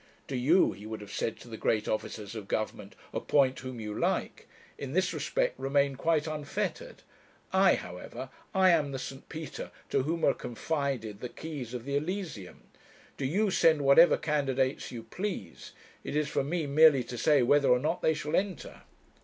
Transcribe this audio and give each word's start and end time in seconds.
'Do 0.25 0.35
you,' 0.35 0.71
he 0.71 0.87
would 0.87 0.99
have 0.99 1.11
said 1.13 1.37
to 1.39 1.47
the 1.47 1.57
great 1.61 1.87
officers 1.87 2.33
of 2.33 2.47
Government, 2.47 2.95
'appoint 3.13 3.59
whom 3.59 3.79
you 3.79 3.93
like. 3.93 4.47
In 4.79 4.93
this 4.93 5.13
respect 5.13 5.53
remain 5.59 5.95
quite 5.95 6.25
unfettered. 6.25 7.03
I, 7.53 7.75
however, 7.75 8.31
I 8.51 8.71
am 8.71 8.93
the 8.93 8.97
St. 8.97 9.29
Peter 9.29 9.69
to 9.91 10.01
whom 10.01 10.25
are 10.25 10.33
confided 10.33 11.19
the 11.19 11.29
keys 11.29 11.75
of 11.75 11.85
the 11.85 11.95
Elysium. 11.97 12.63
Do 13.15 13.25
you 13.27 13.51
send 13.51 13.83
whatever 13.83 14.17
candidates 14.17 14.91
you 14.91 15.03
please: 15.03 15.71
it 16.03 16.15
is 16.15 16.27
for 16.27 16.43
me 16.43 16.65
merely 16.65 17.03
to 17.03 17.15
say 17.15 17.43
whether 17.43 17.69
or 17.69 17.77
not 17.77 18.01
they 18.01 18.15
shall 18.15 18.35
enter.' 18.35 18.81